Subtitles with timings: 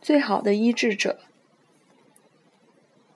[0.00, 1.18] 最好的医治者。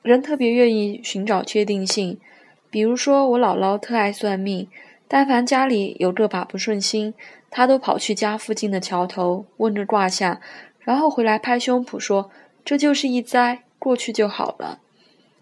[0.02, 2.20] 人特别愿意寻找确定性，
[2.70, 4.68] 比如说我姥姥特爱算命，
[5.08, 7.14] 但凡家里有这把不顺心，
[7.50, 10.40] 她都跑去家附近的桥头问着卦象，
[10.80, 12.30] 然后回来拍胸脯说
[12.64, 14.80] 这就是一灾，过去就好了。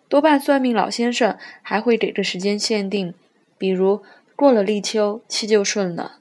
[0.09, 3.15] 多半算命老先生还会给个时间限定，
[3.59, 4.03] 比如
[4.37, 6.19] 过了立秋，气就顺了。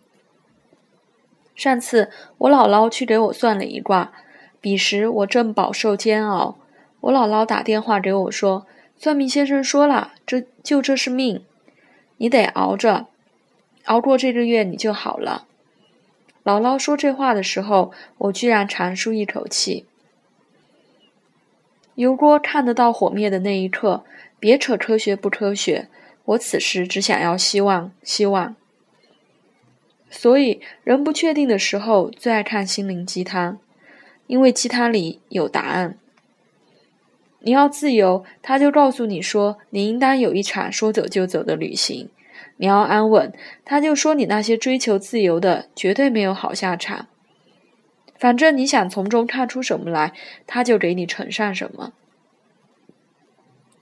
[1.54, 2.10] 上次
[2.40, 4.14] 我姥姥去给我算了一卦，
[4.62, 6.56] 彼时我正饱受煎熬。
[7.02, 11.44] 我姥姥打电话给我说：“算命先生说了，这就这是命，
[12.18, 13.08] 你得熬着，
[13.86, 15.48] 熬过这个月你就好了。”
[16.46, 19.86] 姥姥说这话的时候，我居然长舒一口气。
[21.96, 24.04] 油锅看得到火灭的那一刻，
[24.40, 25.88] 别扯科学不科学，
[26.26, 28.56] 我此时只想要希望，希望。
[30.10, 33.60] 所以，人不确定的时候，最爱看心灵鸡汤，
[34.32, 35.98] 因为其他里有答案。
[37.42, 42.08] 你要自由，他就告诉你说，你应当有一场说走就走的旅行；
[42.56, 43.34] 你要安稳，
[43.66, 47.08] 他就说你那些追求自由的绝对没有好下场。
[48.18, 50.14] 反正你想从中看出什么来，
[50.48, 51.92] 他就给你呈上什么。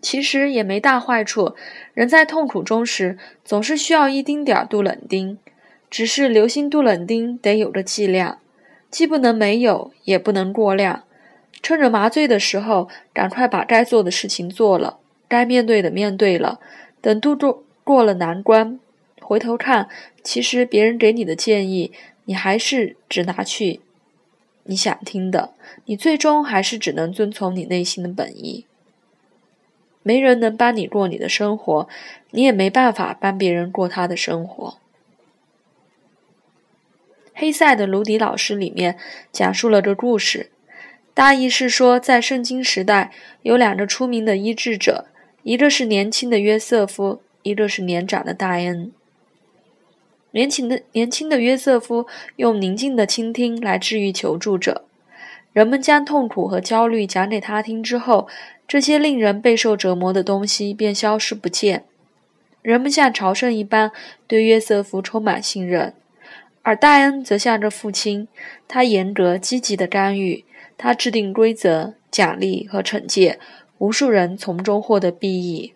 [0.01, 1.53] 其实也没大坏处，
[1.93, 5.37] 人在痛苦中时，总是需要一丁点儿杜冷丁，
[5.91, 8.39] 只是留心杜冷丁得有个剂量，
[8.91, 11.03] 既不能没有，也不能过量。
[11.61, 16.59] 趁着麻醉的时候，赶快把该做的事情做了，该面对的面对了。
[17.01, 18.79] 等度过过了难关，
[19.21, 19.89] 回头看，
[20.23, 21.91] 其实别人给你的建议，
[22.25, 23.81] 你还是只拿去
[24.63, 25.53] 你想听的，
[25.85, 28.65] 你最终还是只能遵从你内心的本意。
[30.01, 31.87] 没人能帮你过你的生活，
[32.31, 34.77] 你也没办法帮别人过他的生活。
[37.39, 38.97] 黑塞的《卢迪老师》里面
[39.31, 40.49] 讲述了个故事。
[41.13, 45.05] 大意是说，在圣经时代，有两个出名的医治者，
[45.43, 48.91] 一个是年轻的约瑟夫，一个是年长的戴恩。
[50.31, 54.83] 年轻的年轻的约瑟夫用宁静的倾听来治愈求助者，
[55.53, 58.27] 人们将痛苦和焦虑讲给他听之后，
[58.67, 61.85] 这些令人备受折磨的东西便消失不见。
[62.61, 63.93] 人们像朝圣一般
[64.27, 65.93] 对约瑟夫充满信任，
[66.61, 68.27] 而戴恩则像着父亲，
[68.67, 70.45] 他严格积极的干预。
[70.77, 73.37] 他制定规则、奖励和惩戒，
[73.79, 75.73] 无数人从中获得裨益。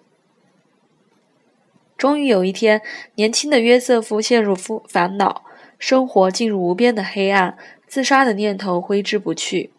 [1.97, 2.81] 终于有一天，
[3.15, 5.43] 年轻的约瑟夫陷入烦烦恼，
[5.77, 9.71] 生活进入无边的黑暗，自杀的念头挥之不去。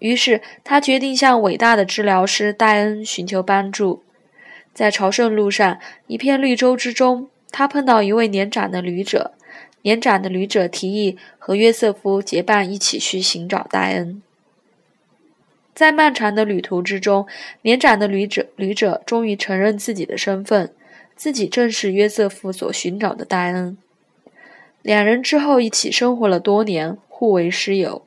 [0.00, 4.02] 于是，他决定向伟大的治疗师戴恩寻求帮助。
[4.74, 9.32] 在朝圣路上，一片绿洲之中，他碰到一位年长的旅者。
[9.84, 14.22] 年长的旅者提议和约瑟夫结伴一起去寻找戴恩。
[15.74, 17.26] 在漫长的旅途之中，
[17.60, 20.72] 年长的旅者旅者终于承认自己的身份，
[21.14, 23.76] 自己正是约瑟夫所寻找的戴恩。
[24.80, 28.06] 两人之后一起生活了多年，互为师友。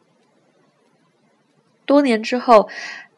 [1.86, 2.68] 多年之后，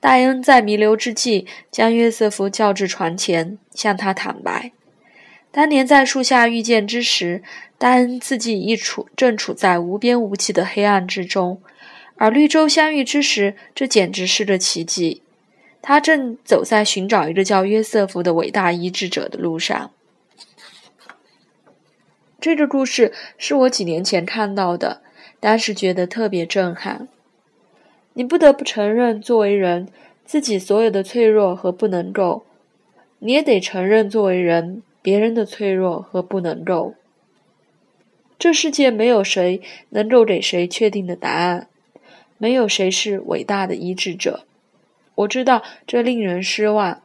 [0.01, 4.73] 戴恩在弥留之际，将约瑟夫叫至床前，向他坦白：
[5.51, 7.41] 当年在树下遇见之时，
[7.77, 11.61] 丹恩自己亦处正处在无边无际的黑暗之中。
[12.15, 15.23] 而绿洲相遇之时，这简直是个奇迹。
[15.81, 19.91] 他正走在寻找一个叫约瑟夫的伟大医治者的路上。
[22.41, 25.01] 这个故事是我几年前看到的，
[25.39, 27.07] 当时觉得特别震撼。
[28.13, 29.87] 你不得不承认，作为人，
[30.25, 32.43] 自己所有的脆弱和不能够；
[33.19, 36.95] 你也得承认，作为人，别人的脆弱和不能够。
[38.37, 41.67] 这世界没有谁能够给谁确定的答案。
[42.37, 44.45] 没有谁是伟大的医治者，
[45.15, 47.01] 我知道这令人失望。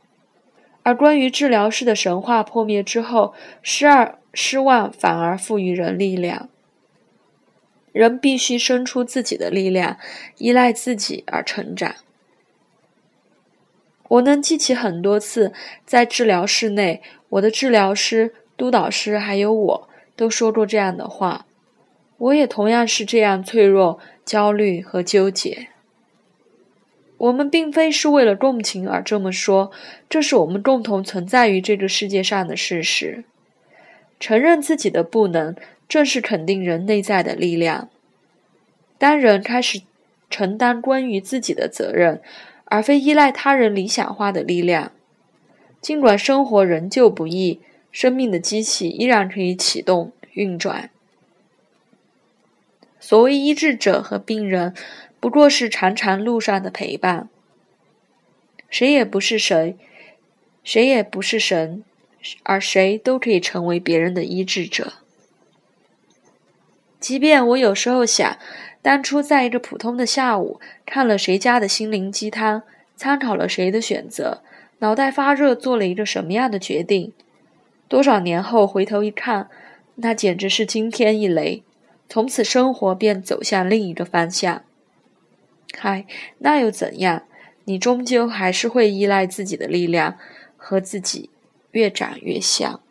[0.85, 6.49] 而关于治疗师的神话破灭之后，失而失望反而赋予人力量。
[7.91, 9.99] 人必须生出自己的力量，
[10.39, 11.97] 依赖自己而成长。
[14.09, 15.53] 我能记起很多次
[15.85, 17.03] 在治疗室内，
[17.35, 21.47] 我的治疗师、督导师还有我都说过这样的话。
[22.19, 23.99] 我也同样是这样脆弱。
[24.25, 25.69] 焦虑和纠结，
[27.19, 29.71] 我们并非是为了共情而这么说，
[30.09, 33.25] 这是我们共同存在于这个世界上的事实。
[34.19, 35.55] 承认自己的不能，
[35.87, 37.91] 正是肯定人内在的力量。
[38.97, 39.83] 当人开始
[40.31, 42.23] 承担关于自己的责任，
[42.65, 44.93] 而非依赖他人理想化的力量，
[45.85, 47.61] 尽管生活仍旧不易，
[47.93, 50.89] 生命的机器依然可以启动运转。
[52.99, 54.73] 所谓医治者和病人，
[55.21, 57.29] 不过是长长路上的陪伴。
[58.71, 59.77] 谁也不是谁，
[60.63, 61.85] 谁也不是神，
[62.45, 64.95] 而谁都可以成为别人的医治者。
[66.99, 68.39] 即便我有时候想，
[68.81, 72.63] 当初在一个普通的下午，看了谁家的心灵鸡汤，
[72.97, 74.43] 参考了谁的选择，
[74.85, 77.15] 脑袋发热，做了一个什么样的决定，
[77.89, 79.49] 多少年后回头一看，
[79.95, 81.63] 那简直是惊天一雷，
[82.07, 84.63] 从此生活便走向另一个方向。
[85.79, 86.05] 嗨，
[86.41, 87.23] 那又怎样？
[87.65, 90.19] 你终究还是会依赖自己的力量，
[90.59, 91.31] 和自己
[91.71, 92.83] 越长越像。